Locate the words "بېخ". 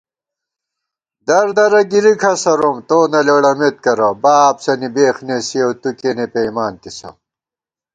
4.95-5.15